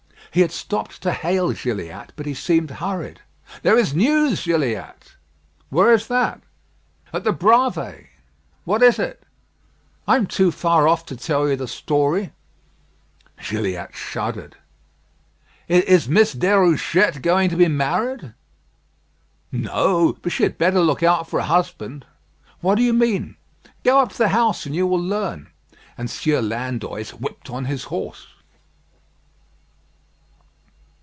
[0.33, 3.19] He had stopped to hail Gilliatt, but he seemed hurried.
[3.63, 5.17] "There is news, Gilliatt."
[5.67, 6.39] "Where is that?"
[7.11, 8.07] "At the Bravées."
[8.63, 9.23] "What is it?"
[10.07, 12.31] "I am too far off to tell you the story."
[13.45, 14.55] Gilliatt shuddered.
[15.67, 18.33] "Is Miss Déruchette going to be married?"
[19.51, 22.05] "No; but she had better look out for a husband."
[22.61, 23.35] "What do you mean?"
[23.83, 25.49] "Go up to the house, and you will learn."
[25.97, 28.27] And Sieur Landoys whipped on his horse.